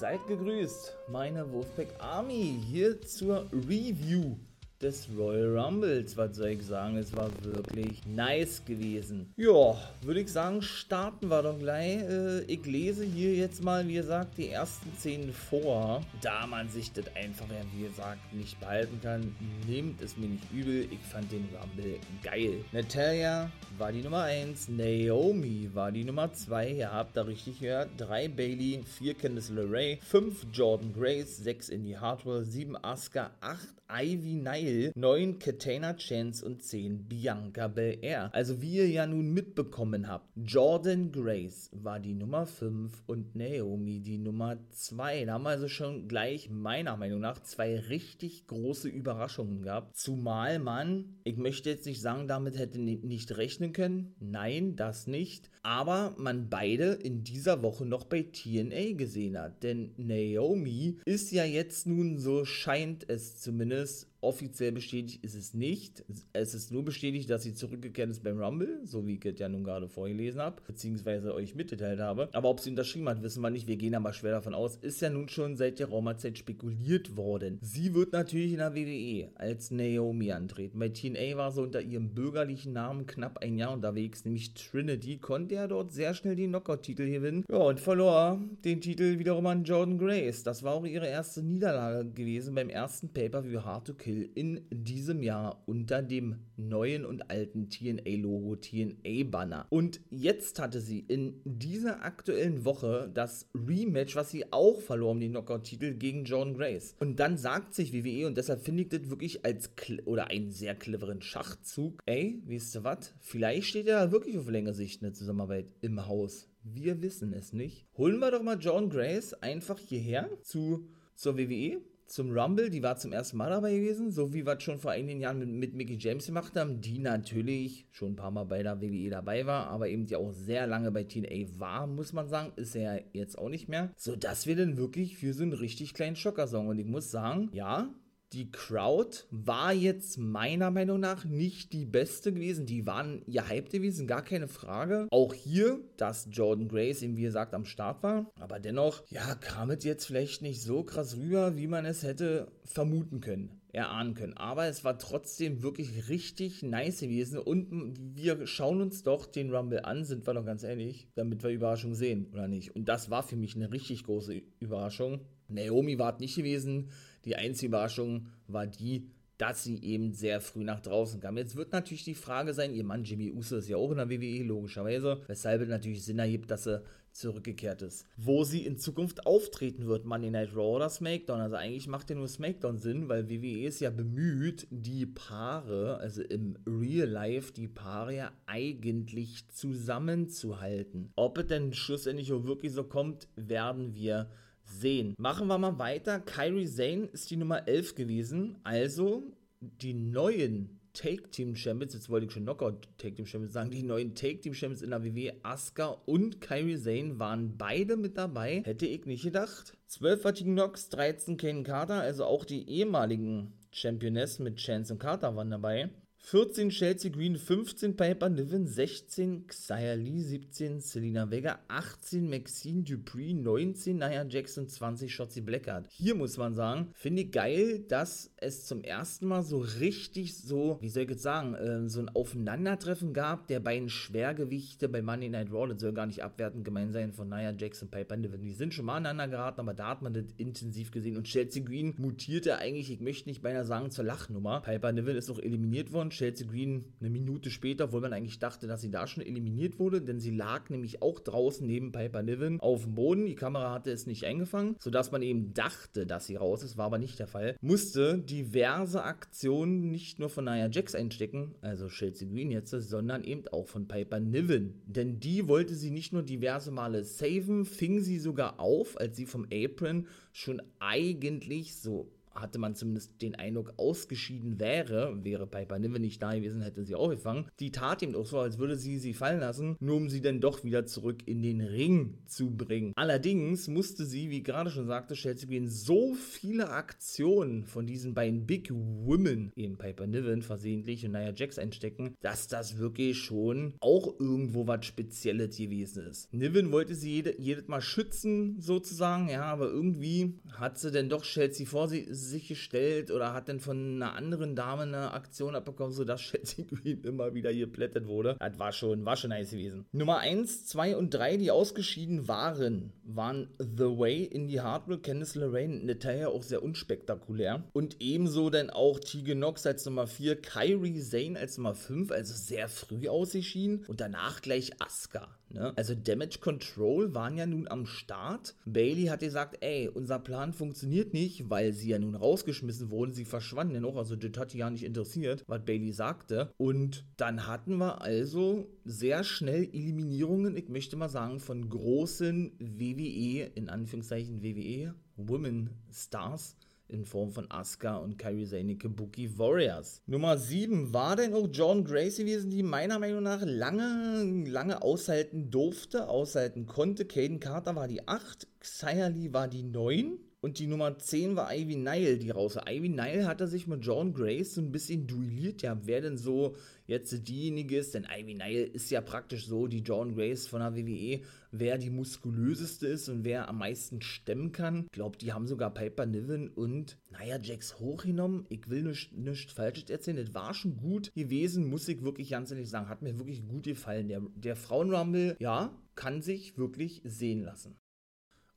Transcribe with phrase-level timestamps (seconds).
[0.00, 4.38] Seid gegrüßt, meine Wolfpack Army, hier zur Review
[4.82, 6.16] des Royal Rumbles.
[6.16, 6.96] Was soll ich sagen?
[6.96, 9.32] Es war wirklich nice gewesen.
[9.36, 12.02] Ja, würde ich sagen, starten wir doch gleich.
[12.02, 16.02] Äh, ich lese hier jetzt mal, wie gesagt, die ersten Szenen vor.
[16.22, 19.34] Da man sich das einfach, wie gesagt, nicht behalten kann,
[19.66, 20.88] nehmt es mir nicht übel.
[20.90, 22.64] Ich fand den Rumble geil.
[22.72, 26.70] Natalia war die Nummer 1, Naomi war die Nummer 2.
[26.72, 27.90] Ihr habt da richtig gehört.
[27.98, 34.34] 3 Bailey, 4 Candice LeRae, 5 Jordan Grace, 6 Indie Hardware, 7 Asuka, 8 Ivy
[34.34, 38.30] Nile, 9 Katana Chance und 10 Bianca Belair.
[38.32, 44.00] Also wie ihr ja nun mitbekommen habt, Jordan Grace war die Nummer 5 und Naomi
[44.00, 45.24] die Nummer 2.
[45.24, 49.96] Da haben wir also schon gleich meiner Meinung nach zwei richtig große Überraschungen gehabt.
[49.96, 54.14] Zumal man, ich möchte jetzt nicht sagen, damit hätte nicht rechnen können.
[54.20, 55.50] Nein, das nicht.
[55.62, 59.62] Aber man beide in dieser Woche noch bei TNA gesehen hat.
[59.62, 65.54] Denn Naomi ist ja jetzt nun, so scheint es zumindest, this Offiziell bestätigt ist es
[65.54, 66.04] nicht.
[66.34, 69.48] Es ist nur bestätigt, dass sie zurückgekehrt ist beim Rumble, so wie ich es ja
[69.48, 72.28] nun gerade vorgelesen habe, beziehungsweise euch mitgeteilt habe.
[72.32, 73.66] Aber ob sie unterschrieben hat, wissen wir nicht.
[73.66, 74.76] Wir gehen aber schwer davon aus.
[74.76, 77.58] Ist ja nun schon seit der Raumerzeit spekuliert worden.
[77.62, 80.78] Sie wird natürlich in der WWE als Naomi antreten.
[80.78, 85.54] Bei TNA war sie unter ihrem bürgerlichen Namen knapp ein Jahr unterwegs, nämlich Trinity, konnte
[85.54, 87.44] er dort sehr schnell den Knockout-Titel gewinnen.
[87.50, 90.42] Ja, und verlor den Titel wiederum an Jordan Grace.
[90.42, 94.66] Das war auch ihre erste Niederlage gewesen beim ersten Pay-Per-View Hard to Kill Kill in
[94.70, 99.66] diesem Jahr unter dem neuen und alten TNA-Logo, TNA-Banner.
[99.70, 105.30] Und jetzt hatte sie in dieser aktuellen Woche das Rematch, was sie auch verloren, den
[105.30, 106.96] Knockout-Titel gegen Jordan Grace.
[106.98, 109.70] Und dann sagt sich WWE, und deshalb finde ich das wirklich als
[110.04, 113.14] oder einen sehr cleveren Schachzug, ey, weißt du was?
[113.20, 116.48] Vielleicht steht ja wirklich auf längere Sicht eine Zusammenarbeit im Haus.
[116.62, 117.86] Wir wissen es nicht.
[117.96, 121.80] Holen wir doch mal Jordan Grace einfach hierher zu, zur WWE
[122.10, 124.90] zum Rumble, die war zum ersten Mal dabei gewesen, so wie wir es schon vor
[124.90, 128.64] einigen Jahren mit, mit Mickey James gemacht haben, die natürlich schon ein paar Mal bei
[128.64, 132.28] der WWE dabei war, aber eben die auch sehr lange bei TNA war, muss man
[132.28, 135.52] sagen, ist er ja jetzt auch nicht mehr, sodass wir dann wirklich für so einen
[135.52, 136.66] richtig kleinen Schocker sorgen.
[136.66, 137.88] Und ich muss sagen, ja,
[138.32, 142.66] die Crowd war jetzt meiner Meinung nach nicht die beste gewesen.
[142.66, 145.08] Die waren Hype gewesen, gar keine Frage.
[145.10, 148.30] Auch hier, dass Jordan Grace eben wie gesagt am Start war.
[148.38, 152.52] Aber dennoch, ja, kam es jetzt vielleicht nicht so krass rüber, wie man es hätte
[152.64, 154.36] vermuten können erahnen können.
[154.36, 159.84] Aber es war trotzdem wirklich richtig nice gewesen und wir schauen uns doch den Rumble
[159.84, 162.74] an, sind wir doch ganz ehrlich, damit wir Überraschung sehen, oder nicht?
[162.74, 165.20] Und das war für mich eine richtig große Überraschung.
[165.48, 166.90] Naomi war nicht gewesen.
[167.24, 169.10] Die einzige Überraschung war die,
[169.40, 171.38] dass sie eben sehr früh nach draußen kam.
[171.38, 174.10] Jetzt wird natürlich die Frage sein, ihr Mann Jimmy Uso ist ja auch in der
[174.10, 176.82] WWE, logischerweise, weshalb es natürlich Sinn ergibt, dass sie
[177.12, 178.06] zurückgekehrt ist.
[178.16, 181.40] Wo sie in Zukunft auftreten wird, Monday Night Raw oder SmackDown.
[181.40, 186.22] Also eigentlich macht ja nur SmackDown Sinn, weil WWE ist ja bemüht, die Paare, also
[186.22, 191.12] im Real Life, die Paare ja eigentlich zusammenzuhalten.
[191.16, 194.30] Ob es denn schlussendlich auch wirklich so kommt, werden wir
[194.70, 195.14] sehen.
[195.18, 196.20] Machen wir mal weiter.
[196.20, 198.58] Kyrie Zane ist die Nummer 11 gewesen.
[198.62, 199.22] Also
[199.60, 203.82] die neuen Take Team Champions, jetzt wollte ich schon Knockout Take Team Champions sagen, die
[203.82, 208.62] neuen Take Team Champions in der WWE, Asuka und Kyrie Zane waren beide mit dabei.
[208.64, 209.76] Hätte ich nicht gedacht.
[209.86, 215.36] 12 war Knox, 13 Kane Carter, also auch die ehemaligen Championess mit Chance und Carter
[215.36, 215.90] waren dabei.
[216.22, 223.34] 14 Chelsea Green, 15 Piper Niven, 16 Xia Lee, 17 Selina Vega, 18 Maxine Dupree,
[223.34, 225.86] 19 Nia Jackson, 20 Shotzi Blackheart.
[225.90, 230.78] Hier muss man sagen, finde ich geil, dass es zum ersten Mal so richtig so,
[230.80, 235.28] wie soll ich jetzt sagen, äh, so ein Aufeinandertreffen gab der beiden Schwergewichte bei Monday
[235.28, 235.68] Night Raw.
[235.68, 238.40] Das soll gar nicht abwertend gemeint sein von Nia Jackson, Piper Niven.
[238.40, 241.16] Die sind schon mal aneinander geraten, aber da hat man das intensiv gesehen.
[241.16, 244.62] Und Chelsea Green mutierte eigentlich, ich möchte nicht beinahe sagen, zur Lachnummer.
[244.62, 248.66] Piper Niven ist auch eliminiert worden Chelsea Green eine Minute später, obwohl man eigentlich dachte,
[248.66, 252.58] dass sie da schon eliminiert wurde, denn sie lag nämlich auch draußen neben Piper Niven
[252.60, 253.26] auf dem Boden.
[253.26, 256.86] Die Kamera hatte es nicht eingefangen, sodass man eben dachte, dass sie raus ist, war
[256.86, 257.56] aber nicht der Fall.
[257.60, 263.48] Musste diverse Aktionen nicht nur von Nia Jax einstecken, also Chelsea Green jetzt, sondern eben
[263.48, 264.80] auch von Piper Niven.
[264.86, 269.26] Denn die wollte sie nicht nur diverse Male saven, fing sie sogar auf, als sie
[269.26, 276.02] vom Apron schon eigentlich so hatte man zumindest den Eindruck, ausgeschieden wäre, wäre Piper Niven
[276.02, 277.46] nicht da gewesen, hätte sie auch gefangen.
[277.58, 280.40] Die tat ihm auch so, als würde sie sie fallen lassen, nur um sie dann
[280.40, 282.92] doch wieder zurück in den Ring zu bringen.
[282.96, 288.46] Allerdings musste sie, wie gerade schon sagte, Chelsea Green so viele Aktionen von diesen beiden
[288.46, 294.18] Big Women, eben Piper Niven versehentlich und Nia Jax einstecken, dass das wirklich schon auch
[294.18, 296.32] irgendwo was Spezielles gewesen ist.
[296.32, 301.22] Niven wollte sie jede, jedes Mal schützen, sozusagen, ja, aber irgendwie hat sie dann doch
[301.22, 305.92] Chelsea vor sie, sich gestellt oder hat dann von einer anderen Dame eine Aktion abbekommen,
[305.92, 308.36] sodass Chelsea Green immer wieder geplättet wurde.
[308.38, 309.86] Das war schon, war schon nice gewesen.
[309.92, 315.36] Nummer 1, 2 und 3, die ausgeschieden waren, waren The Way, in die Hardware, Candice
[315.36, 317.64] LeRain, Natalia auch sehr unspektakulär.
[317.72, 322.34] Und ebenso dann auch Tegan Nox als Nummer 4, Kyrie Zane als Nummer 5, also
[322.34, 323.84] sehr früh ausgeschieden.
[323.88, 325.39] Und danach gleich Asuka.
[325.50, 325.72] Ne?
[325.76, 328.54] Also Damage Control waren ja nun am Start.
[328.64, 333.12] Bailey hat gesagt, ey, unser Plan funktioniert nicht, weil sie ja nun rausgeschmissen wurden.
[333.12, 336.52] Sie verschwanden ja noch, also das hat die ja nicht interessiert, was Bailey sagte.
[336.56, 343.50] Und dann hatten wir also sehr schnell Eliminierungen, ich möchte mal sagen, von großen WWE,
[343.54, 346.56] in Anführungszeichen WWE, Women Stars
[346.90, 350.02] in Form von Asuka und Kairi Sane Kabuki Warriors.
[350.06, 355.50] Nummer 7 war denn auch John Grace gewesen, die meiner Meinung nach lange, lange aushalten
[355.50, 357.04] durfte, aushalten konnte.
[357.04, 360.18] Caden Carter war die 8, Xia Lee war die 9.
[360.42, 362.56] Und die Nummer 10 war Ivy Nile, die raus.
[362.66, 365.60] Ivy Nile hatte sich mit John Grace so ein bisschen duelliert.
[365.60, 366.56] Ja, wer denn so
[366.86, 370.74] jetzt diejenige ist, denn Ivy Nile ist ja praktisch so die John Grace von der
[370.74, 371.20] WWE,
[371.52, 374.86] wer die muskulöseste ist und wer am meisten stemmen kann.
[374.86, 378.46] Ich glaube, die haben sogar Piper Niven und, naja, Jax hochgenommen.
[378.48, 380.16] Ich will nichts nicht Falsches erzählen.
[380.16, 382.88] Das war schon gut gewesen, muss ich wirklich ganz ehrlich sagen.
[382.88, 384.08] Hat mir wirklich gut gefallen.
[384.08, 387.76] Der, der Frauenrumble, ja, kann sich wirklich sehen lassen.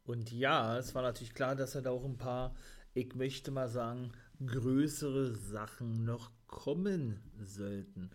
[0.06, 2.56] Und ja, es war natürlich klar, dass er da auch ein paar,
[2.94, 4.12] ich möchte mal sagen,
[4.46, 8.10] größere Sachen noch kommen sollten.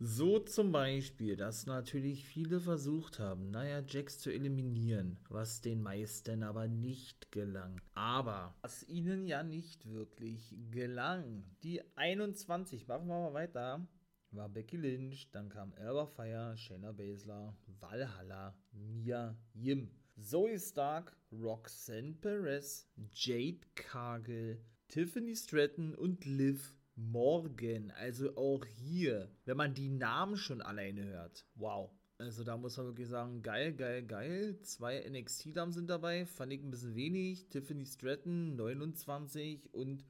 [0.00, 6.44] So zum Beispiel, dass natürlich viele versucht haben, naja, Jax zu eliminieren, was den meisten
[6.44, 7.80] aber nicht gelang.
[7.94, 11.42] Aber was ihnen ja nicht wirklich gelang.
[11.64, 13.88] Die 21, machen wir mal weiter,
[14.30, 19.90] war Becky Lynch, dann kam Elba Fire, Shayna Baszler, Valhalla, Mia Yim.
[20.20, 27.92] Zoe Stark, Roxanne Perez, Jade Cargill, Tiffany Stratton und Liv Morgan.
[27.92, 31.46] Also auch hier, wenn man die Namen schon alleine hört.
[31.54, 31.90] Wow.
[32.18, 34.58] Also da muss man wirklich sagen, geil, geil, geil.
[34.62, 37.48] Zwei NXT-Damen sind dabei, fand ich ein bisschen wenig.
[37.48, 40.04] Tiffany Stratton 29 und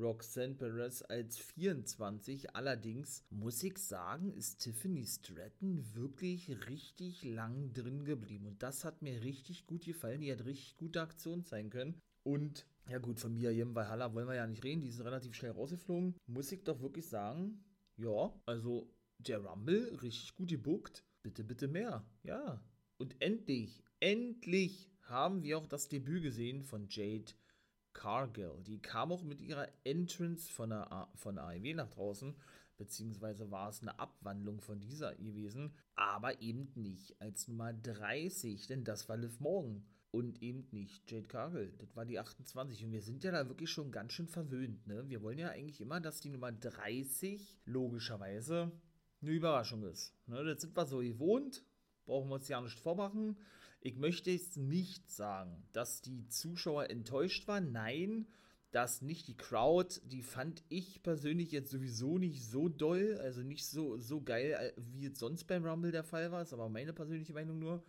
[0.00, 2.54] Roxanne Perez als 24.
[2.54, 8.46] Allerdings muss ich sagen, ist Tiffany Stratton wirklich richtig lang drin geblieben.
[8.46, 10.20] Und das hat mir richtig gut gefallen.
[10.20, 12.00] Die hat richtig gute Aktionen zeigen können.
[12.22, 14.80] Und ja gut, von Mia Yim bei Halla wollen wir ja nicht reden.
[14.80, 16.14] Die sind relativ schnell rausgeflogen.
[16.26, 17.64] Muss ich doch wirklich sagen,
[17.96, 21.04] ja, also der Rumble richtig gut gebuckt.
[21.22, 22.04] Bitte, bitte mehr.
[22.22, 22.62] Ja.
[22.98, 27.32] Und endlich, endlich haben wir auch das Debüt gesehen von Jade
[27.96, 28.62] Cargill.
[28.66, 32.36] Die kam auch mit ihrer Entrance von der, von AEW nach draußen,
[32.76, 38.84] beziehungsweise war es eine Abwandlung von dieser gewesen, aber eben nicht als Nummer 30, denn
[38.84, 41.72] das war Liv Morgan und eben nicht Jade Cargill.
[41.78, 44.86] Das war die 28 und wir sind ja da wirklich schon ganz schön verwöhnt.
[44.86, 45.08] Ne?
[45.08, 48.72] Wir wollen ja eigentlich immer, dass die Nummer 30 logischerweise
[49.22, 50.14] eine Überraschung ist.
[50.26, 50.44] Ne?
[50.44, 51.64] Das sind wir so gewohnt,
[52.04, 53.38] brauchen wir uns ja nicht vormachen.
[53.80, 57.72] Ich möchte jetzt nicht sagen, dass die Zuschauer enttäuscht waren.
[57.72, 58.26] Nein,
[58.72, 59.28] das nicht.
[59.28, 64.22] Die Crowd, die fand ich persönlich jetzt sowieso nicht so doll, also nicht so, so
[64.22, 66.40] geil, äh, wie es sonst beim Rumble der Fall war.
[66.40, 67.84] Das ist aber meine persönliche Meinung nur.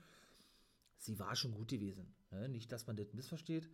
[0.98, 2.14] Sie war schon gut gewesen.
[2.32, 2.50] Ne?
[2.50, 3.70] Nicht, dass man das missversteht.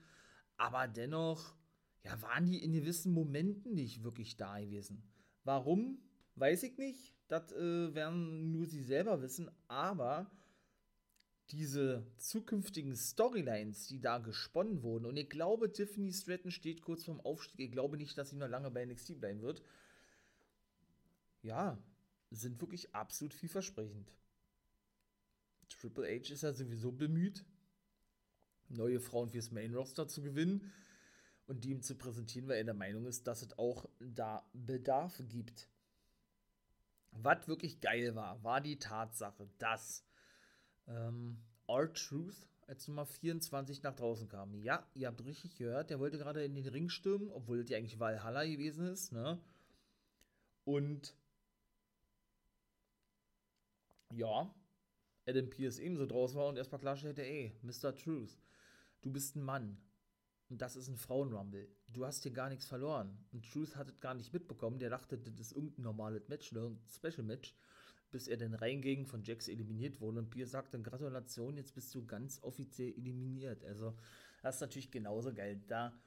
[0.58, 1.56] Aber dennoch,
[2.04, 5.04] ja, waren die in gewissen Momenten nicht wirklich da gewesen.
[5.44, 6.00] Warum?
[6.36, 7.14] Weiß ich nicht.
[7.28, 9.50] Das äh, werden nur sie selber wissen.
[9.68, 10.32] Aber
[11.54, 17.22] diese zukünftigen Storylines, die da gesponnen wurden, und ich glaube, Tiffany Stratton steht kurz vorm
[17.22, 19.62] Aufstieg, ich glaube nicht, dass sie noch lange bei NXT bleiben wird,
[21.44, 21.78] ja,
[22.32, 24.12] sind wirklich absolut vielversprechend.
[25.70, 27.46] Triple H ist ja sowieso bemüht,
[28.70, 30.72] neue Frauen fürs Main Roster zu gewinnen
[31.46, 35.22] und die ihm zu präsentieren, weil er der Meinung ist, dass es auch da Bedarf
[35.28, 35.70] gibt.
[37.12, 40.04] Was wirklich geil war, war die Tatsache, dass
[40.88, 41.38] ähm,
[41.68, 44.56] R-Truth als Nummer 24 nach draußen kam.
[44.62, 48.00] Ja, ihr habt richtig gehört, der wollte gerade in den Ring stürmen, obwohl die eigentlich
[48.00, 49.40] Valhalla gewesen ist, ne?
[50.66, 51.16] Und
[54.14, 54.54] ja,
[55.26, 57.96] Adam Pierce ebenso draußen war und erstmal klarstellte, ey, Mr.
[57.96, 58.38] Truth,
[59.02, 59.78] du bist ein Mann.
[60.50, 61.68] Und das ist ein Frauenrumble.
[61.88, 63.18] Du hast hier gar nichts verloren.
[63.32, 64.78] Und Truth hat es gar nicht mitbekommen.
[64.78, 66.68] Der dachte, das ist irgendein normales Match, ne?
[66.68, 67.56] ein Special Match.
[68.14, 70.20] Bis er dann reinging, von Jax eliminiert wurde.
[70.20, 73.66] Und Pierre sagte, Gratulation, jetzt bist du ganz offiziell eliminiert.
[73.66, 73.98] Also,
[74.44, 75.60] das ist natürlich genauso geil.
[75.68, 76.00] Da,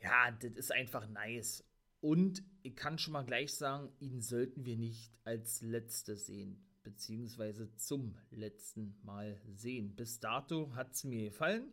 [0.00, 1.64] ja, das ist einfach nice.
[2.00, 7.74] Und ich kann schon mal gleich sagen, ihn sollten wir nicht als Letztes sehen, beziehungsweise
[7.74, 9.96] zum letzten Mal sehen.
[9.96, 11.72] Bis dato hat es mir gefallen,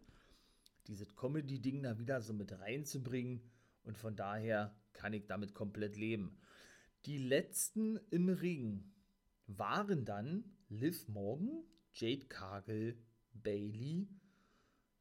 [0.87, 3.41] dieses Comedy-Ding da wieder so mit reinzubringen
[3.83, 6.39] und von daher kann ich damit komplett leben.
[7.05, 8.92] Die letzten im Ring
[9.47, 12.97] waren dann Liv Morgan, Jade Cargill,
[13.33, 14.07] Bailey,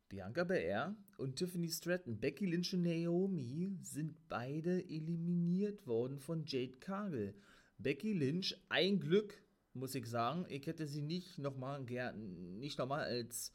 [0.09, 2.21] Bianca Belair und Tiffany Stratton.
[2.21, 7.35] Becky Lynch und Naomi sind beide eliminiert worden von Jade Cargill.
[7.79, 9.35] Becky Lynch, ein Glück,
[9.73, 10.45] muss ich sagen.
[10.49, 11.81] Ich hätte sie nicht nochmal
[12.13, 13.55] nicht noch als,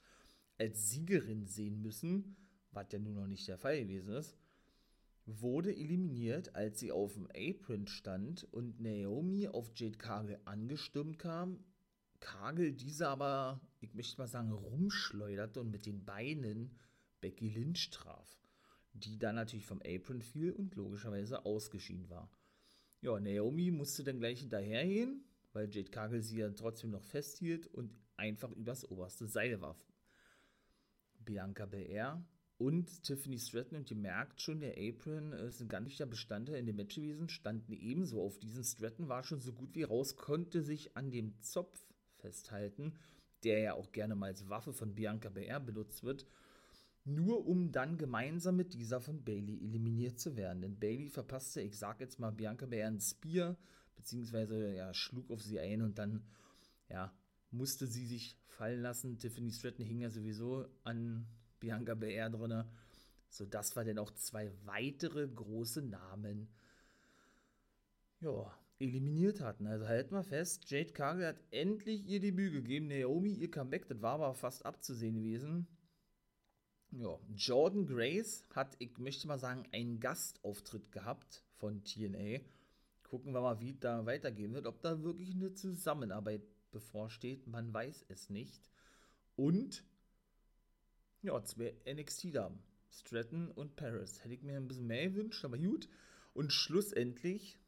[0.57, 2.35] als Siegerin sehen müssen,
[2.71, 4.35] was ja nun noch nicht der Fall gewesen ist.
[5.27, 11.63] Wurde eliminiert, als sie auf dem Apron stand und Naomi auf Jade Cargill angestürmt kam
[12.19, 16.75] Kagel diese aber, ich möchte mal sagen, rumschleuderte und mit den Beinen
[17.21, 18.41] Becky Lynch traf,
[18.93, 22.31] die dann natürlich vom Apron fiel und logischerweise ausgeschieden war.
[23.01, 27.91] Ja, Naomi musste dann gleich hinterhergehen, weil Jade Kagel sie ja trotzdem noch festhielt und
[28.15, 29.85] einfach übers oberste Seil warf.
[31.19, 32.25] Bianca Belair
[32.57, 36.65] und Tiffany Stratton und ihr merkt schon, der Apron ist ein ganz wichtiger Bestandteil in
[36.65, 40.63] dem Match gewesen, standen ebenso auf diesen Stratton, war schon so gut wie raus, konnte
[40.63, 41.79] sich an dem Zopf
[42.15, 42.93] festhalten,
[43.43, 46.25] der ja auch gerne mal als Waffe von Bianca Belair benutzt wird,
[47.05, 50.61] nur um dann gemeinsam mit dieser von Bailey eliminiert zu werden.
[50.61, 53.55] Denn Bailey verpasste, ich sag jetzt mal, Bianca Belair ein Spear,
[53.95, 56.23] beziehungsweise ja, schlug auf sie ein und dann,
[56.89, 57.13] ja,
[57.51, 59.19] musste sie sich fallen lassen.
[59.19, 61.27] Tiffany Stratton hing ja sowieso an
[61.59, 62.63] Bianca Belair drin,
[63.29, 66.47] sodass wir dann auch zwei weitere große Namen,
[68.19, 69.67] ja, eliminiert hatten.
[69.67, 72.87] Also halten wir fest, Jade Cargill hat endlich ihr Debüt gegeben.
[72.87, 75.67] Naomi ihr Comeback, das war aber fast abzusehen gewesen.
[76.91, 82.39] Ja, Jordan Grace hat, ich möchte mal sagen, einen Gastauftritt gehabt von TNA.
[83.03, 84.67] Gucken wir mal, wie da weitergehen wird.
[84.67, 88.69] Ob da wirklich eine Zusammenarbeit bevorsteht, man weiß es nicht.
[89.35, 89.83] Und,
[91.21, 92.59] ja, zwei NXT-Damen.
[92.89, 94.23] Stratton und Paris.
[94.23, 95.87] Hätte ich mir ein bisschen mehr gewünscht, aber gut.
[96.33, 97.59] Und schlussendlich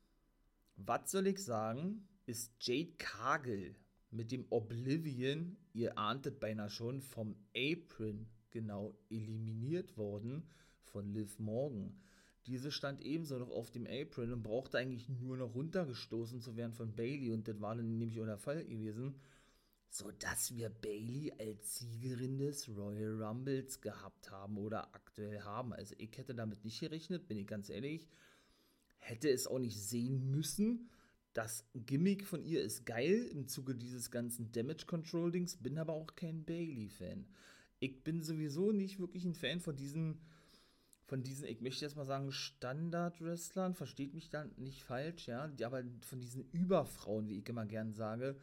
[0.85, 3.75] was soll ich sagen, ist Jade Cargill
[4.11, 10.43] mit dem Oblivion, ihr ahntet beinahe schon, vom Apron genau eliminiert worden
[10.81, 11.99] von Liv Morgan.
[12.47, 16.73] Diese stand ebenso noch auf dem Apron und brauchte eigentlich nur noch runtergestoßen zu werden
[16.73, 19.15] von Bailey und das war dann nämlich auch der Fall gewesen,
[19.89, 25.73] sodass wir Bailey als Siegerin des Royal Rumbles gehabt haben oder aktuell haben.
[25.73, 28.07] Also ich hätte damit nicht gerechnet, bin ich ganz ehrlich
[28.99, 30.89] hätte es auch nicht sehen müssen.
[31.33, 35.93] Das Gimmick von ihr ist geil im Zuge dieses ganzen Damage Control Dings, bin aber
[35.93, 37.25] auch kein Bailey-Fan.
[37.79, 40.19] Ich bin sowieso nicht wirklich ein Fan von diesen,
[41.05, 45.83] von diesen, ich möchte jetzt mal sagen, Standard-Wrestlern, versteht mich da nicht falsch, ja, aber
[46.01, 48.35] von diesen Überfrauen, wie ich immer gern sage,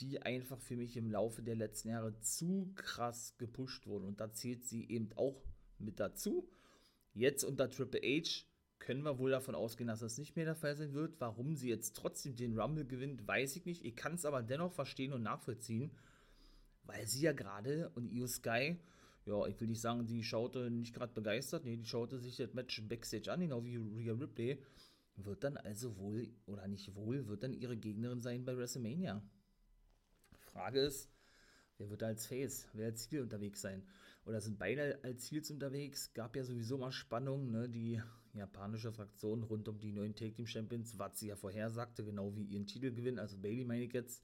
[0.00, 4.04] die einfach für mich im Laufe der letzten Jahre zu krass gepusht wurden.
[4.04, 5.42] Und da zählt sie eben auch
[5.78, 6.48] mit dazu.
[7.14, 8.44] Jetzt unter Triple H
[8.78, 11.18] können wir wohl davon ausgehen, dass das nicht mehr der Fall sein wird.
[11.18, 13.84] Warum sie jetzt trotzdem den Rumble gewinnt, weiß ich nicht.
[13.84, 15.90] Ich kann es aber dennoch verstehen und nachvollziehen,
[16.84, 18.78] weil sie ja gerade und Io Sky,
[19.24, 22.54] ja, ich will nicht sagen, die schaute nicht gerade begeistert, nee, die schaute sich das
[22.54, 24.62] Match Backstage an, genau wie Rhea Ripley,
[25.16, 29.22] wird dann also wohl, oder nicht wohl, wird dann ihre Gegnerin sein bei WrestleMania.
[30.56, 31.10] Frage ist,
[31.76, 33.86] wer wird als Face, wer als Ziel unterwegs sein?
[34.24, 36.14] Oder sind beide als Ziels unterwegs?
[36.14, 37.68] Gab ja sowieso mal Spannung, ne?
[37.68, 38.00] Die
[38.32, 42.44] japanische Fraktion rund um die neuen Take Team Champions, was sie ja vorhersagte, genau wie
[42.44, 44.22] ihren Titelgewinn, also Bailey meine ich jetzt,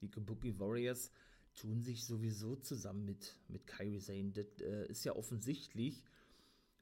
[0.00, 1.12] die Kabuki Warriors,
[1.54, 4.32] tun sich sowieso zusammen mit, mit Kairi Sane.
[4.32, 6.02] Das äh, ist ja offensichtlich.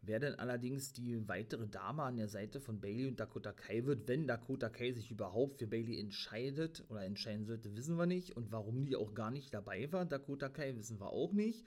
[0.07, 4.07] Wer denn allerdings die weitere Dame an der Seite von Bailey und Dakota Kai wird,
[4.07, 8.37] wenn Dakota Kai sich überhaupt für Bailey entscheidet oder entscheiden sollte, wissen wir nicht.
[8.37, 11.67] Und warum die auch gar nicht dabei war, Dakota Kai, wissen wir auch nicht.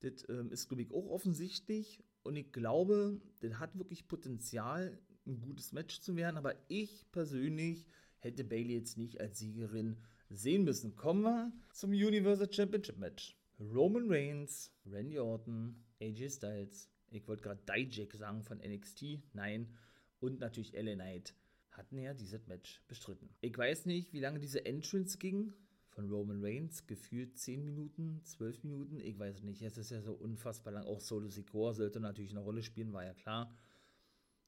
[0.00, 2.04] Das ähm, ist, glaube ich, auch offensichtlich.
[2.22, 6.36] Und ich glaube, das hat wirklich Potenzial, ein gutes Match zu werden.
[6.36, 7.88] Aber ich persönlich
[8.20, 9.96] hätte Bailey jetzt nicht als Siegerin
[10.28, 10.94] sehen müssen.
[10.94, 13.36] Kommen wir zum Universal Championship Match.
[13.58, 19.76] Roman Reigns, Randy Orton, AJ Styles, ich wollte gerade Dijak sagen von NXT, nein,
[20.20, 21.34] und natürlich LA Knight
[21.70, 23.30] hatten ja dieses Match bestritten.
[23.40, 25.54] Ich weiß nicht, wie lange diese Entrance ging
[25.90, 30.12] von Roman Reigns, gefühlt 10 Minuten, 12 Minuten, ich weiß nicht, es ist ja so
[30.12, 30.84] unfassbar lang.
[30.84, 33.54] Auch Solo Sikoa sollte natürlich eine Rolle spielen, war ja klar.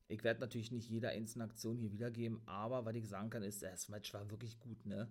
[0.09, 3.63] Ich werde natürlich nicht jede einzelne Aktion hier wiedergeben, aber was ich sagen kann, ist,
[3.63, 5.09] das Match war wirklich gut, ne?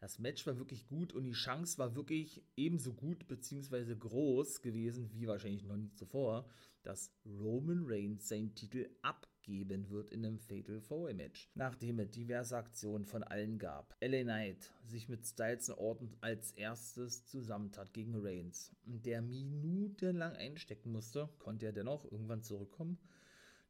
[0.00, 3.94] Das Match war wirklich gut und die Chance war wirklich ebenso gut bzw.
[3.94, 6.48] groß gewesen wie wahrscheinlich noch nie zuvor,
[6.82, 11.50] dass Roman Reigns seinen Titel abgeben wird in einem Fatal 4 Match.
[11.54, 13.94] Nachdem es diverse Aktionen von allen gab.
[14.00, 20.92] LA Knight sich mit Styles und Orton als erstes zusammentat gegen Reigns, der minutenlang einstecken
[20.92, 22.98] musste, konnte er dennoch irgendwann zurückkommen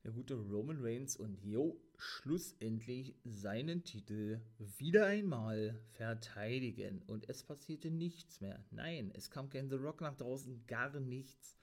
[0.05, 4.41] der gute Roman Reigns und jo, schlussendlich seinen Titel
[4.79, 7.03] wieder einmal verteidigen.
[7.07, 8.65] Und es passierte nichts mehr.
[8.71, 11.59] Nein, es kam kein The Rock nach draußen, gar nichts.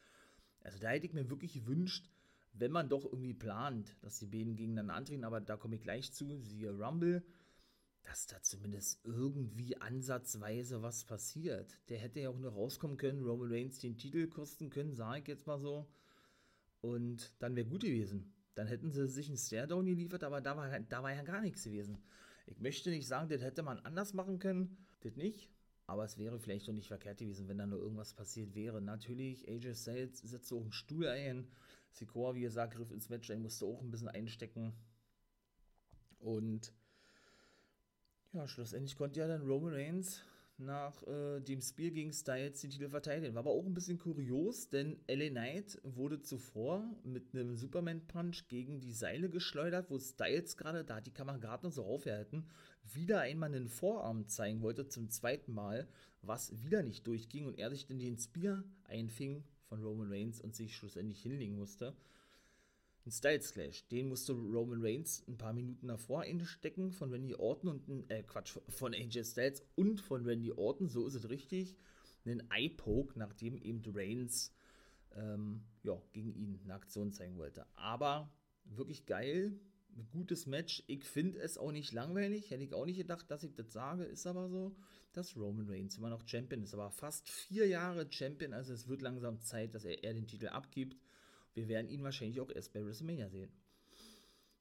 [0.62, 2.10] Also da hätte ich mir wirklich gewünscht,
[2.54, 6.12] wenn man doch irgendwie plant, dass die beiden gegeneinander antreten, aber da komme ich gleich
[6.12, 7.24] zu, siehe Rumble,
[8.04, 11.80] dass da zumindest irgendwie ansatzweise was passiert.
[11.90, 15.28] Der hätte ja auch nur rauskommen können, Roman Reigns den Titel kosten können, sage ich
[15.28, 15.88] jetzt mal so.
[16.82, 18.34] Und dann wäre gut gewesen.
[18.56, 21.64] Dann hätten sie sich einen Stairdown geliefert, aber da war, da war ja gar nichts
[21.64, 22.00] gewesen.
[22.48, 25.50] Ich möchte nicht sagen, das hätte man anders machen können, das nicht.
[25.86, 28.82] Aber es wäre vielleicht doch nicht verkehrt gewesen, wenn da nur irgendwas passiert wäre.
[28.82, 31.48] Natürlich, AJ Styles setzt auch einen Stuhl ein.
[31.92, 34.74] Sikoa, wie gesagt, griff ins Match ein, musste auch ein bisschen einstecken.
[36.20, 36.74] Und
[38.34, 40.22] ja, schlussendlich konnte ja dann Roman Reigns
[40.58, 43.36] nach äh, dem Spiel gegen Styles den Titel verteidigen.
[43.36, 48.80] War aber auch ein bisschen kurios, denn LA Knight wurde zuvor mit einem Superman-Punch gegen
[48.80, 52.46] die Seile geschleudert, wo Styles gerade, da hat die Kamera gerade noch so aufgehalten,
[52.84, 55.88] wieder einmal einen Vorarm zeigen wollte, zum zweiten Mal,
[56.22, 60.56] was wieder nicht durchging und er sich dann den Spear einfing von Roman Reigns und
[60.56, 61.96] sich schlussendlich hinlegen musste
[63.08, 63.88] ein Styles Clash.
[63.88, 68.58] Den musste Roman Reigns ein paar Minuten davor einstecken von Randy Orton und äh, Quatsch,
[68.68, 71.76] von AJ Styles und von Randy Orton, so ist es richtig.
[72.26, 74.54] Einen Eye-Poke, nachdem eben Reigns
[75.16, 77.66] ähm, ja, gegen ihn eine Aktion zeigen wollte.
[77.76, 78.30] Aber
[78.66, 79.58] wirklich geil,
[80.12, 80.84] gutes Match.
[80.88, 82.52] Ich finde es auch nicht langweilig.
[82.52, 84.04] Hätte ich auch nicht gedacht, dass ich das sage.
[84.04, 84.76] Ist aber so,
[85.14, 86.74] dass Roman Reigns immer noch Champion ist.
[86.74, 88.54] Aber fast vier Jahre Champion.
[88.54, 90.98] Also es wird langsam Zeit, dass er, er den Titel abgibt.
[91.58, 93.50] Wir werden ihn wahrscheinlich auch erst bei WrestleMania sehen.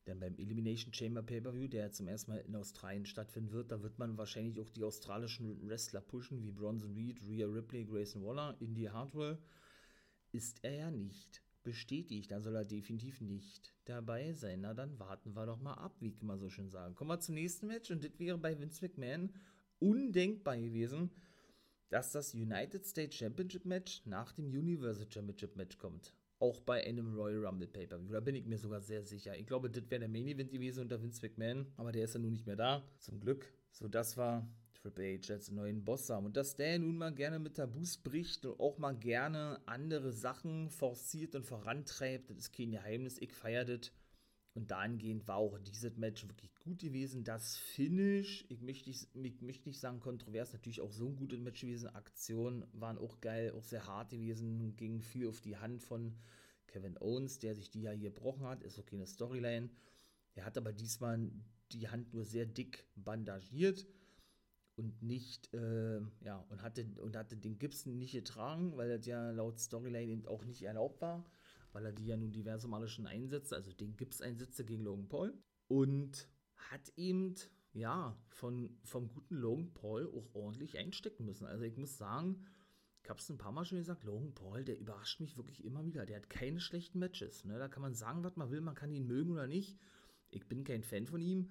[0.07, 3.99] Denn beim Elimination Chamber Pay-Per-View, der zum ersten Mal in Australien stattfinden wird, da wird
[3.99, 8.85] man wahrscheinlich auch die australischen Wrestler pushen, wie Bronson Reed, Rhea Ripley, Grayson Waller, Indy
[8.85, 9.37] Hartwell.
[10.33, 14.62] Ist er ja nicht bestätigt, dann soll er definitiv nicht dabei sein.
[14.62, 16.94] Na, dann warten wir doch mal ab, wie ich immer so schön sagen.
[16.94, 19.35] Kommen wir zum nächsten Match und das wäre bei Vince McMahon
[19.81, 21.11] undenkbar gewesen,
[21.90, 27.14] dass das United States Championship Match nach dem Universal Championship Match kommt auch bei einem
[27.14, 28.12] Royal Rumble Pay-Per-View.
[28.12, 29.37] Da bin ich mir sogar sehr sicher.
[29.37, 32.20] Ich glaube, das wäre der Main Event gewesen unter Vince McMahon, aber der ist ja
[32.20, 33.53] nun nicht mehr da, zum Glück.
[33.72, 36.27] So, das war Triple H als neuen Boss haben.
[36.27, 40.70] Und dass der nun mal gerne mit Tabus bricht und auch mal gerne andere Sachen
[40.70, 43.18] forciert und vorantreibt, das ist kein Geheimnis.
[43.18, 43.90] Ich feiere das.
[44.57, 47.25] Und dahingehend war auch dieses Match wirklich gut gewesen.
[47.25, 51.38] Das Finish, ich möchte nicht, ich möchte nicht sagen kontrovers, natürlich auch so ein gutes
[51.40, 51.95] Match gewesen.
[51.95, 56.16] Aktionen waren auch geil, auch sehr hart gewesen, ging viel auf die Hand von
[56.69, 59.69] Kevin Owens, der sich die ja hier gebrochen hat, ist okay eine Storyline.
[60.35, 61.31] Er hat aber diesmal
[61.73, 63.87] die Hand nur sehr dick bandagiert
[64.77, 69.33] und nicht, äh, ja, und hatte, und hatte den Gibson nicht getragen, weil das ja
[69.33, 71.27] laut Storyline eben auch nicht erlaubt war
[71.77, 75.35] weil er die ja nun diverse Male schon einsetzt, also den Gips-Einsätze gegen Logan Paul.
[75.69, 77.35] Und hat eben,
[77.75, 81.45] ja, von, vom guten Logan Paul auch ordentlich einstecken müssen.
[81.47, 82.47] Also ich muss sagen,
[83.03, 85.85] ich habe es ein paar Mal schon gesagt, Logan Paul, der überrascht mich wirklich immer
[85.85, 86.07] wieder.
[86.07, 87.45] Der hat keine schlechten Matches.
[87.45, 87.59] Ne?
[87.59, 89.77] Da kann man sagen, was man will, man kann ihn mögen oder nicht.
[90.31, 91.51] Ich bin kein Fan von ihm,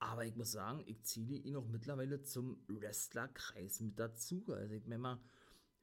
[0.00, 4.44] aber ich muss sagen, ich ziehe ihn auch mittlerweile zum Wrestlerkreis mit dazu.
[4.48, 5.20] Also ich meine mal,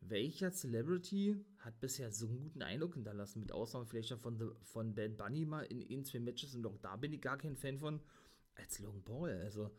[0.01, 4.95] welcher Celebrity hat bisher so einen guten Eindruck hinterlassen, mit Ausnahme vielleicht von, The, von
[4.95, 7.79] Bad Bunny mal in, in zwei Matches und auch da bin ich gar kein Fan
[7.79, 7.99] von,
[8.55, 9.31] als Logan Paul.
[9.31, 9.71] Also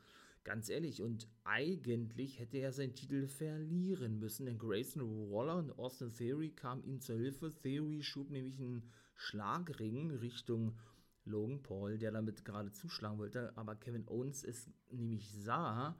[0.44, 6.12] ganz ehrlich, und eigentlich hätte er seinen Titel verlieren müssen, denn Grayson Waller und Austin
[6.12, 7.52] Theory kamen ihm zur Hilfe.
[7.52, 10.78] Theory schob nämlich einen Schlagring Richtung
[11.24, 15.96] Logan Paul, der damit gerade zuschlagen wollte, aber Kevin Owens es nämlich sah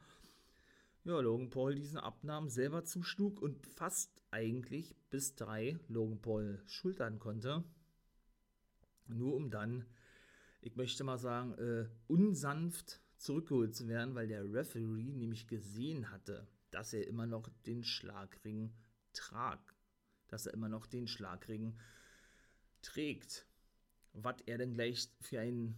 [1.04, 7.18] ja, Logan Paul diesen Abnahmen selber zuschlug und fast eigentlich bis drei Logan Paul schultern
[7.18, 7.64] konnte.
[9.06, 9.86] Nur um dann,
[10.60, 16.46] ich möchte mal sagen, äh, unsanft zurückgeholt zu werden, weil der Referee nämlich gesehen hatte,
[16.70, 18.72] dass er immer noch den Schlagring
[19.12, 19.74] tragt.
[20.28, 21.76] Dass er immer noch den Schlagring
[22.82, 23.46] trägt.
[24.12, 25.74] Was er denn gleich für ein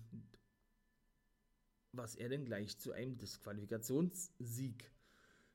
[1.95, 4.91] was er denn gleich zu einem Disqualifikationssieg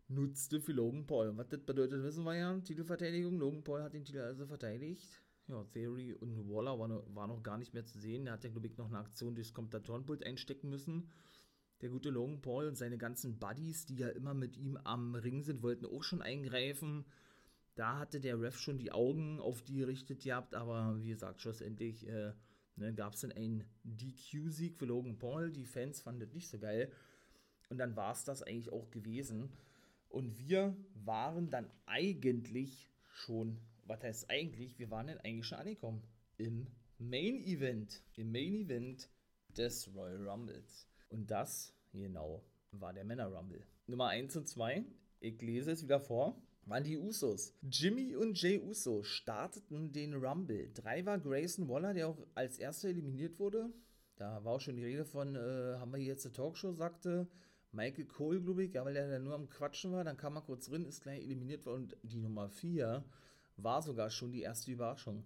[0.07, 1.35] nutzte für Logan Paul.
[1.37, 2.57] Was das bedeutet, wissen wir ja.
[2.59, 3.37] Titelverteidigung.
[3.37, 5.21] Logan Paul hat den Titel also verteidigt.
[5.47, 8.27] Ja, Theory und Waller war noch, war noch gar nicht mehr zu sehen.
[8.27, 11.09] Er hat glaube ich, noch eine Aktion durchs Kommentatorenpult einstecken müssen.
[11.81, 15.43] Der gute Logan Paul und seine ganzen Buddies, die ja immer mit ihm am Ring
[15.43, 17.05] sind, wollten auch schon eingreifen.
[17.75, 22.07] Da hatte der Ref schon die Augen auf die gerichtet gehabt, aber wie gesagt, schlussendlich
[22.07, 22.33] äh,
[22.75, 25.51] ne, gab es dann einen DQ-Sieg für Logan Paul.
[25.51, 26.91] Die Fans fanden das nicht so geil.
[27.69, 29.49] Und dann war es das eigentlich auch gewesen.
[30.09, 36.03] Und wir waren dann eigentlich schon, was heißt eigentlich, wir waren dann eigentlich schon angekommen
[36.37, 36.67] im
[36.99, 38.03] Main Event.
[38.15, 39.09] Im Main Event
[39.49, 40.87] des Royal Rumbles.
[41.09, 43.65] Und das, genau, war der Männer Rumble.
[43.87, 44.83] Nummer 1 und 2,
[45.19, 47.53] ich lese es wieder vor, waren die Usos.
[47.61, 50.69] Jimmy und Jay Uso starteten den Rumble.
[50.73, 53.71] Drei war Grayson Waller, der auch als erster eliminiert wurde.
[54.17, 57.27] Da war auch schon die Rede von, äh, haben wir hier jetzt eine Talkshow, sagte
[57.71, 60.41] Michael Cole, glaube ich, ja, weil er da nur am Quatschen war, dann kam er
[60.41, 63.03] kurz drin, ist gleich eliminiert worden und die Nummer 4
[63.57, 65.25] war sogar schon die erste Überraschung.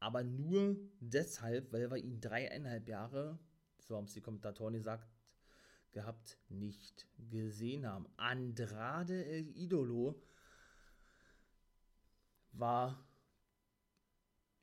[0.00, 3.38] Aber nur deshalb, weil wir ihn dreieinhalb Jahre,
[3.78, 5.08] so haben es die Kommentatoren gesagt,
[5.92, 8.06] gehabt, nicht gesehen haben.
[8.16, 10.20] Andrade El Idolo
[12.52, 13.02] war,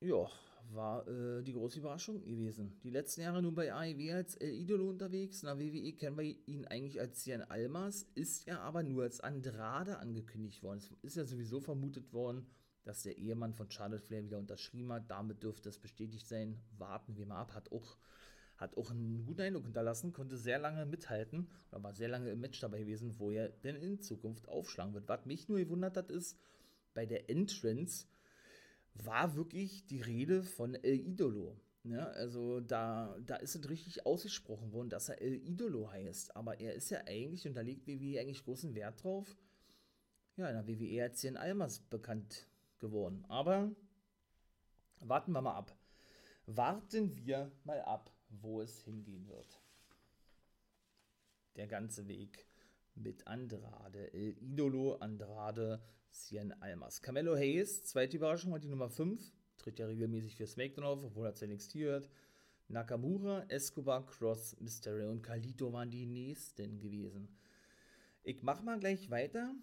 [0.02, 0.30] ja,
[0.70, 2.80] war äh, die große Überraschung gewesen.
[2.84, 5.44] Die letzten Jahre nur bei AEW als El Idolo unterwegs.
[5.44, 10.00] Na, WWE kennen wir ihn eigentlich als Cian Almas, ist er aber nur als Andrade
[10.00, 10.78] angekündigt worden.
[10.78, 12.46] Es ist ja sowieso vermutet worden,
[12.84, 15.10] dass der Ehemann von Charlotte Flair wieder unterschrieben hat.
[15.10, 16.60] Damit dürfte es bestätigt sein.
[16.78, 17.54] Warten wir mal ab.
[17.54, 17.98] Hat auch,
[18.58, 22.40] hat auch einen guten Eindruck hinterlassen, konnte sehr lange mithalten oder war sehr lange im
[22.40, 25.08] Match dabei gewesen, wo er denn in Zukunft aufschlagen wird.
[25.10, 26.38] Was mich nur gewundert hat, ist,
[26.94, 28.08] bei der Entrance
[28.94, 31.60] war wirklich die Rede von El Idolo.
[31.84, 36.36] Ja, also da, da ist es richtig ausgesprochen worden, dass er El Idolo heißt.
[36.36, 39.36] Aber er ist ja eigentlich, und da legt WWE eigentlich großen Wert drauf,
[40.36, 42.48] ja, in der WWE als Jan Almas bekannt
[42.80, 43.26] geworden.
[43.28, 43.72] Aber
[45.00, 45.76] warten wir mal ab.
[46.46, 49.60] Warten wir mal ab, wo es hingehen wird.
[51.56, 52.46] Der ganze Weg
[52.96, 57.02] mit Andrade, El Idolo, Andrade, Cien Almas.
[57.02, 59.22] Camelo Hayes, zweite Überraschung, hat die Nummer 5,
[59.58, 62.10] tritt ja regelmäßig für SmackDown auf, obwohl er zu NXT hört.
[62.68, 67.28] Nakamura, Escobar, Cross, Mysterio und Kalito waren die nächsten gewesen.
[68.24, 69.54] Ich mach mal gleich weiter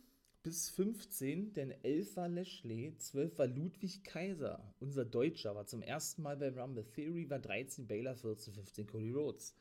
[0.42, 6.22] bis 15, denn 11 war Lashley, 12 war Ludwig Kaiser, unser Deutscher, war zum ersten
[6.22, 9.54] Mal bei Rumble Theory, war 13 Baylor, 14, 15 Cody Rhodes.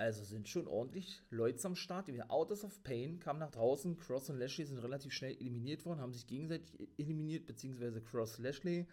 [0.00, 2.08] Also sind schon ordentlich Leute am Start.
[2.08, 3.98] Die Autos of Pain kam nach draußen.
[3.98, 8.86] Cross und Lashley sind relativ schnell eliminiert worden, haben sich gegenseitig eliminiert, beziehungsweise Cross Lashley.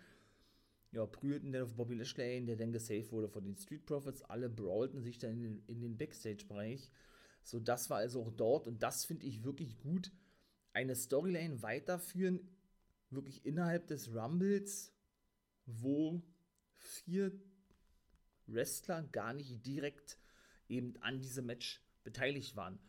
[0.91, 4.21] Ja, prügelten dann auf Bobby Lashley ein, der dann gesaved wurde von den Street Profits.
[4.23, 6.91] Alle brawlten sich dann in den, in den Backstage-Bereich.
[7.41, 10.11] So, das war also auch dort und das finde ich wirklich gut.
[10.73, 12.49] Eine Storyline weiterführen,
[13.11, 14.91] wirklich innerhalb des Rumbles,
[15.65, 16.21] wo
[16.75, 17.31] vier
[18.45, 20.17] Wrestler gar nicht direkt
[20.69, 22.80] eben an diesem Match beteiligt waren.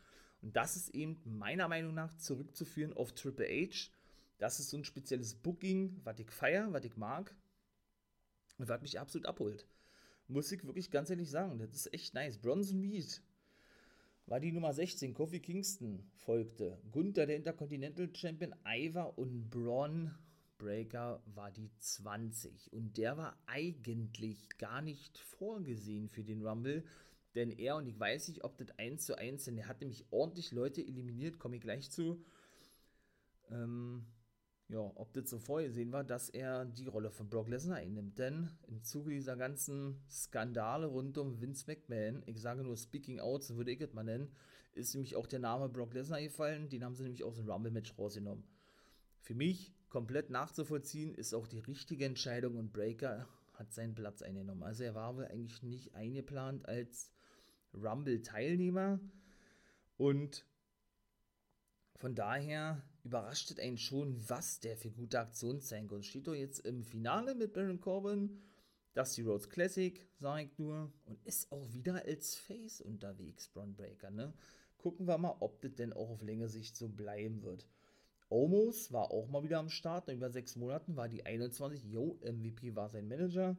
[0.43, 3.91] Und das ist eben meiner Meinung nach zurückzuführen auf Triple H.
[4.39, 7.35] Das ist so ein spezielles Booking, was ich feiere, was ich mag
[8.59, 9.67] und was mich absolut abholt.
[10.29, 12.39] Muss ich wirklich ganz ehrlich sagen, das ist echt nice.
[12.39, 13.23] Bronson Reed
[14.27, 16.79] war die Nummer 16, Kofi Kingston folgte.
[16.93, 20.15] Gunther, der Intercontinental Champion, Ivar und Braun
[20.59, 22.73] Breaker war die 20.
[22.73, 26.85] Und der war eigentlich gar nicht vorgesehen für den Rumble.
[27.39, 30.05] Denn er, und ich weiß nicht, ob das 1 zu 1 sind, er hat nämlich
[30.11, 32.25] ordentlich Leute eliminiert, komme ich gleich zu.
[33.49, 34.05] Ähm,
[34.67, 38.19] ja, ob das so vorgesehen war, dass er die Rolle von Brock Lesnar einnimmt.
[38.19, 43.45] Denn im Zuge dieser ganzen Skandale rund um Vince McMahon, ich sage nur Speaking Out,
[43.45, 44.33] so würde ich es mal nennen,
[44.75, 46.69] ist nämlich auch der Name Brock Lesnar gefallen.
[46.69, 48.43] Den haben sie nämlich aus dem Rumble-Match rausgenommen.
[49.21, 54.65] Für mich komplett nachzuvollziehen, ist auch die richtige Entscheidung und Breaker hat seinen Platz eingenommen.
[54.65, 57.13] Also er war wohl eigentlich nicht eingeplant als
[57.75, 59.01] Rumble-Teilnehmer.
[59.97, 60.45] Und
[61.97, 66.03] von daher überrascht es einen schon, was der für gute Aktion sein kann.
[66.03, 68.43] Steht doch jetzt im Finale mit Baron Corbin,
[68.95, 74.11] Dusty Rhodes Classic, sag ich nur, und ist auch wieder als Face unterwegs, Braun Breaker,
[74.11, 74.33] ne?
[74.77, 77.67] Gucken wir mal, ob das denn auch auf längere Sicht so bleiben wird.
[78.29, 82.77] Omos war auch mal wieder am Start, über sechs Monaten war die 21, yo, MVP
[82.77, 83.57] war sein Manager.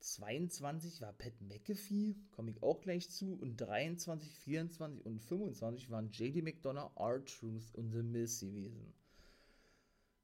[0.00, 3.34] 22 war Pat McAfee, komme ich auch gleich zu.
[3.34, 8.94] Und 23, 24 und 25 waren JD McDonough, R-Truth und The Miz gewesen.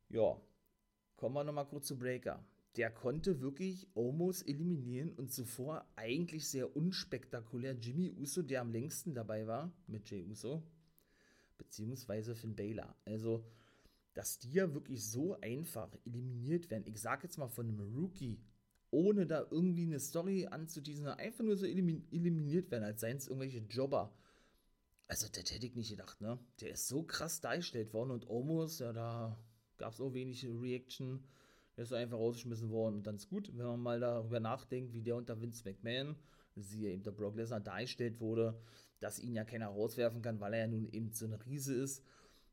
[0.08, 0.40] Ja,
[1.16, 2.44] kommen wir nochmal kurz zu Breaker.
[2.76, 9.14] Der konnte wirklich Omos eliminieren und zuvor eigentlich sehr unspektakulär Jimmy Uso, der am längsten
[9.14, 10.62] dabei war, mit Jay Uso,
[11.56, 12.94] beziehungsweise Finn Baylor.
[13.04, 13.44] Also,
[14.14, 16.86] dass die ja wirklich so einfach eliminiert werden.
[16.86, 18.38] Ich sag jetzt mal von einem Rookie,
[18.90, 23.58] ohne da irgendwie eine Story anzuteasen, einfach nur so eliminiert werden, als seien es irgendwelche
[23.58, 24.12] Jobber.
[25.08, 26.38] Also, das hätte ich nicht gedacht, ne?
[26.60, 29.38] Der ist so krass dargestellt worden und Omos, ja, da
[29.78, 31.24] gab es auch wenig Reaction.
[31.76, 35.02] Der ist einfach rausgeschmissen worden und dann ist gut, wenn man mal darüber nachdenkt, wie
[35.02, 36.16] der unter Vince McMahon,
[36.56, 38.58] siehe eben der Brock Lesnar, dargestellt wurde,
[38.98, 42.02] dass ihn ja keiner rauswerfen kann, weil er ja nun eben so eine Riese ist,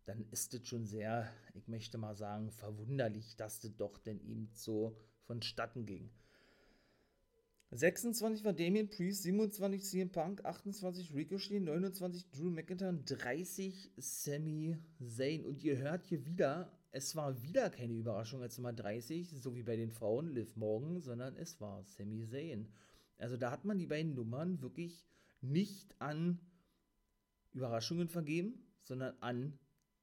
[0.05, 4.49] dann ist das schon sehr, ich möchte mal sagen, verwunderlich, dass das doch denn eben
[4.51, 6.11] so vonstatten ging.
[7.75, 15.43] 26 war Damien Priest, 27 CM Punk, 28 Ricochet, 29 Drew McIntyre, 30 Sami Zayn.
[15.43, 19.63] Und ihr hört hier wieder, es war wieder keine Überraschung als Nummer 30, so wie
[19.63, 22.71] bei den Frauen Liv Morgan, sondern es war Sami Zayn.
[23.17, 25.07] Also da hat man die beiden Nummern wirklich
[25.41, 26.39] nicht an
[27.53, 29.57] Überraschungen vergeben, sondern an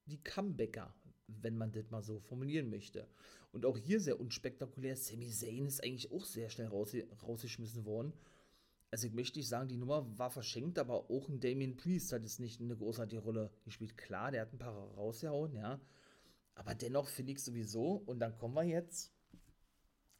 [0.07, 0.93] die Comebacker,
[1.41, 3.07] wenn man das mal so formulieren möchte.
[3.53, 4.97] Und auch hier sehr unspektakulär.
[4.97, 8.13] Sami Zayn ist eigentlich auch sehr schnell raus, rausgeschmissen worden.
[8.91, 12.23] Also ich möchte nicht sagen, die Nummer war verschenkt, aber auch ein Damien Priest hat
[12.23, 13.97] jetzt nicht eine großartige Rolle gespielt.
[13.97, 15.81] Klar, der hat ein paar rausgehauen, ja.
[16.55, 19.13] Aber dennoch finde ich sowieso, und dann kommen wir jetzt,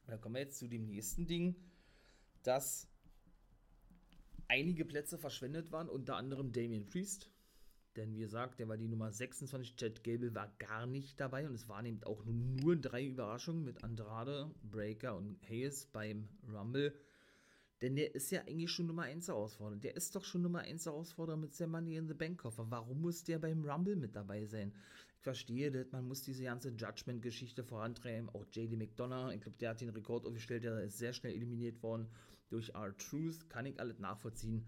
[0.07, 1.57] dann kommen wir jetzt zu dem nächsten Ding,
[2.43, 2.89] dass
[4.49, 7.29] einige Plätze verschwendet waren, unter anderem Damien Priest.
[7.97, 11.55] Denn wie gesagt, der war die Nummer 26, Chad Gable war gar nicht dabei und
[11.55, 16.95] es waren eben auch nur drei Überraschungen mit Andrade, Breaker und Hayes beim Rumble.
[17.83, 19.81] Denn der ist ja eigentlich schon Nummer 1 Herausforderer.
[19.81, 22.71] Der ist doch schon Nummer 1 Herausforderer mit seinem Money in the Bank Koffer.
[22.71, 24.73] Warum muss der beim Rumble mit dabei sein?
[25.17, 28.29] Ich verstehe das, man muss diese ganze Judgment-Geschichte vorantreiben.
[28.31, 31.83] Auch JD McDonough, ich glaube, der hat den Rekord aufgestellt, der ist sehr schnell eliminiert
[31.83, 32.07] worden
[32.51, 33.49] durch R-Truth.
[33.49, 34.67] Kann ich alles nachvollziehen.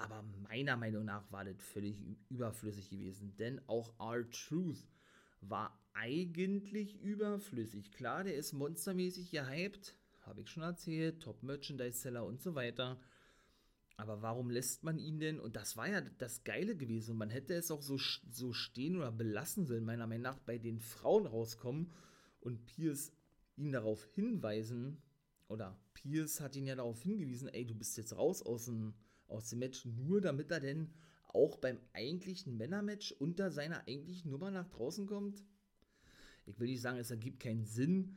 [0.00, 1.96] Aber meiner Meinung nach war das völlig
[2.30, 4.88] überflüssig gewesen, denn auch R-Truth
[5.42, 7.92] war eigentlich überflüssig.
[7.92, 12.98] Klar, der ist monstermäßig gehypt, habe ich schon erzählt, Top-Merchandise-Seller und so weiter.
[13.98, 15.38] Aber warum lässt man ihn denn?
[15.38, 17.18] Und das war ja das Geile gewesen.
[17.18, 20.80] man hätte es auch so, so stehen oder belassen sollen, meiner Meinung nach, bei den
[20.80, 21.92] Frauen rauskommen
[22.40, 23.12] und Pierce
[23.56, 25.02] ihn darauf hinweisen,
[25.48, 28.94] oder Pierce hat ihn ja darauf hingewiesen, ey, du bist jetzt raus aus dem
[29.30, 30.90] aus dem Match, nur damit er denn
[31.28, 35.42] auch beim eigentlichen Männermatch unter seiner eigentlichen Nummer nach draußen kommt.
[36.46, 38.16] Ich will nicht sagen, es ergibt keinen Sinn,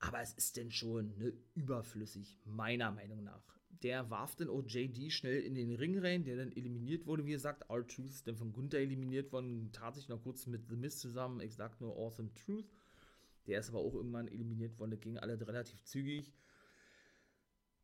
[0.00, 3.42] aber es ist denn schon ne, überflüssig, meiner Meinung nach.
[3.82, 7.70] Der warf dann OJD schnell in den Ring rein, der dann eliminiert wurde, wie gesagt.
[7.70, 11.40] R-Truth ist dann von Gunther eliminiert worden, tat sich noch kurz mit The Mist zusammen.
[11.40, 12.74] Ich sag nur Awesome Truth.
[13.46, 16.32] Der ist aber auch irgendwann eliminiert worden, das ging alle relativ zügig.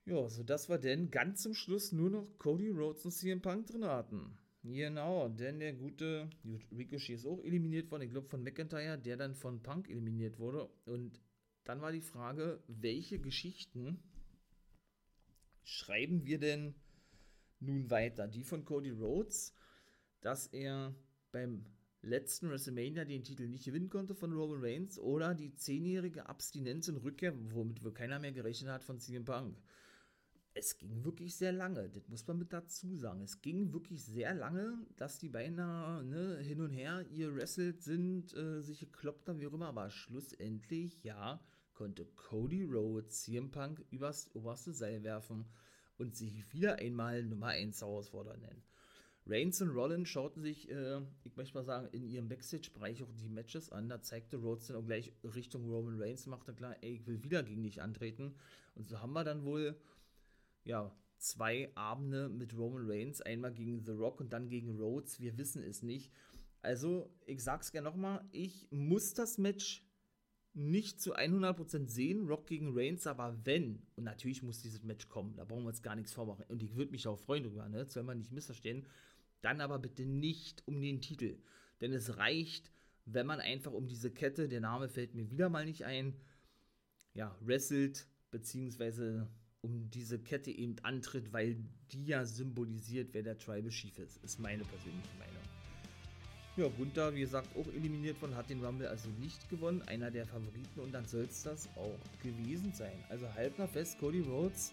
[0.06, 3.86] Ja, sodass wir denn ganz zum Schluss nur noch Cody Rhodes und CM Punk drin
[3.86, 4.36] hatten.
[4.62, 6.28] Genau, denn der gute
[6.72, 10.68] Ricochet ist auch eliminiert worden, ich glaube von McIntyre, der dann von Punk eliminiert wurde.
[10.84, 11.20] Und
[11.64, 14.02] dann war die Frage, welche Geschichten
[15.62, 16.74] schreiben wir denn
[17.60, 18.28] nun weiter?
[18.28, 19.54] Die von Cody Rhodes,
[20.20, 20.94] dass er
[21.32, 21.64] beim
[22.02, 26.98] letzten WrestleMania den Titel nicht gewinnen konnte von Roman Reigns oder die zehnjährige Abstinenz und
[26.98, 29.56] Rückkehr, womit wohl keiner mehr gerechnet hat von CM Punk
[30.54, 33.20] es ging wirklich sehr lange, das muss man mit dazu sagen.
[33.22, 38.32] Es ging wirklich sehr lange, dass die beinahe ne, hin und her ihr wrestelt sind,
[38.34, 41.40] äh, sich gekloppt haben, wie auch immer, aber schlussendlich, ja,
[41.74, 45.44] konnte Cody Rhodes CM Punk übers oberste Seil werfen
[45.98, 48.62] und sich wieder einmal Nummer 1 Herausforderer nennen.
[49.26, 53.30] Reigns und Rollins schauten sich, äh, ich möchte mal sagen, in ihrem Backstage-Bereich auch die
[53.30, 53.88] Matches an.
[53.88, 57.42] Da zeigte Rhodes dann auch gleich Richtung Roman Reigns, machte klar, ey, ich will wieder
[57.42, 58.34] gegen dich antreten.
[58.74, 59.76] Und so haben wir dann wohl
[60.64, 65.20] ja, zwei Abende mit Roman Reigns, einmal gegen The Rock und dann gegen Rhodes.
[65.20, 66.12] Wir wissen es nicht.
[66.62, 69.86] Also, ich sag's gerne nochmal, ich muss das Match
[70.54, 75.34] nicht zu 100% sehen, Rock gegen Reigns, aber wenn, und natürlich muss dieses Match kommen,
[75.36, 77.84] da brauchen wir uns gar nichts vormachen, und ich würde mich auch freuen drüber, ne,
[77.86, 78.86] soll man nicht missverstehen,
[79.40, 81.42] dann aber bitte nicht um den Titel,
[81.80, 82.70] denn es reicht,
[83.04, 86.14] wenn man einfach um diese Kette, der Name fällt mir wieder mal nicht ein,
[87.14, 89.28] ja, wrestelt, beziehungsweise
[89.64, 91.56] um diese Kette eben antritt, weil
[91.90, 94.22] die ja symbolisiert, wer der Tribal Chief ist.
[94.22, 95.42] Ist meine persönliche Meinung.
[96.56, 99.82] Ja, Gunther, wie gesagt, auch eliminiert worden, hat den Rumble also nicht gewonnen.
[99.82, 103.02] Einer der Favoriten und dann soll es das auch gewesen sein.
[103.08, 104.72] Also halb nach fest, Cody Rhodes.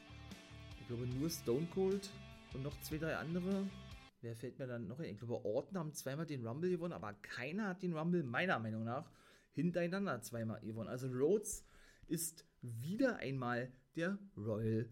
[0.80, 2.10] Ich glaube nur Stone Cold
[2.54, 3.66] und noch zwei, drei andere.
[4.22, 5.06] Wer fällt mir dann noch ein?
[5.06, 8.84] Ich glaube, Orton haben zweimal den Rumble gewonnen, aber keiner hat den Rumble meiner Meinung
[8.84, 9.10] nach
[9.54, 10.90] hintereinander zweimal gewonnen.
[10.90, 11.66] Also Rhodes
[12.08, 14.90] ist wieder einmal der Royal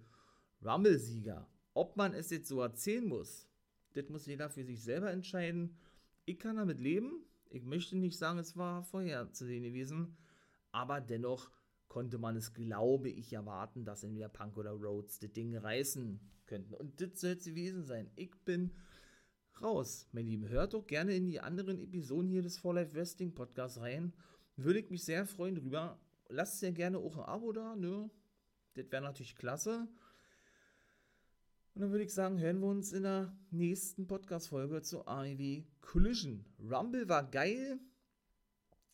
[0.63, 1.47] Rumble-Sieger.
[1.73, 3.47] Ob man es jetzt so erzählen muss,
[3.93, 5.77] das muss jeder für sich selber entscheiden.
[6.25, 7.23] Ich kann damit leben.
[7.49, 10.17] Ich möchte nicht sagen, es war vorherzusehen gewesen,
[10.71, 11.49] aber dennoch
[11.87, 16.75] konnte man es, glaube ich, erwarten, dass entweder Punk oder Rhodes das Ding reißen könnten.
[16.75, 18.11] Und das soll es gewesen sein.
[18.15, 18.71] Ich bin
[19.61, 20.47] raus, meine Lieben.
[20.47, 24.13] Hört doch gerne in die anderen Episoden hier des For Life Wrestling Podcasts rein.
[24.55, 25.99] Würde ich mich sehr freuen drüber.
[26.27, 28.09] Lasst ja gerne auch ein Abo da, ne?
[28.79, 29.89] Das wäre natürlich klasse.
[31.75, 36.45] Und dann würde ich sagen, hören wir uns in der nächsten Podcast-Folge zu AEW Collision.
[36.59, 37.77] Rumble war geil,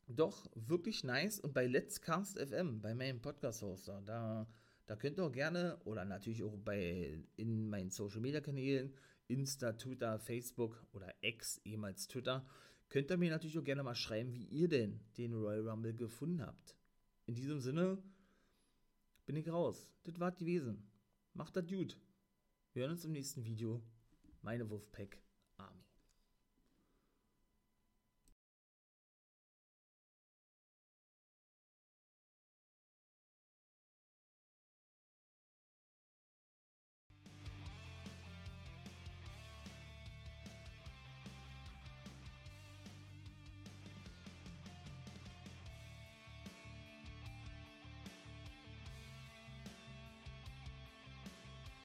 [0.07, 1.39] doch wirklich nice.
[1.39, 4.47] Und bei Let's Cast FM, bei meinem Podcast-Hoster, da,
[4.87, 8.91] da könnt ihr auch gerne, oder natürlich auch bei in meinen Social-Media-Kanälen,
[9.27, 12.43] Insta, Twitter, Facebook oder X, ehemals Twitter,
[12.89, 16.43] könnt ihr mir natürlich auch gerne mal schreiben, wie ihr denn den Royal Rumble gefunden
[16.43, 16.75] habt.
[17.27, 17.99] In diesem Sinne
[19.25, 19.91] bin ich raus.
[20.03, 20.89] Das war die Wesen.
[21.33, 21.99] Macht das gut.
[22.73, 23.81] Wir hören uns im nächsten Video.
[24.41, 25.24] Meine Wolfpack.